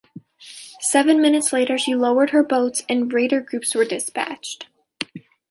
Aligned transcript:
Seven 0.79 1.21
minutes 1.21 1.53
later 1.53 1.77
she 1.77 1.93
lowered 1.93 2.31
her 2.31 2.41
boats 2.41 2.81
and 2.89 3.13
Raider 3.13 3.39
groups 3.39 3.75
were 3.75 3.85
dispatched. 3.85 4.65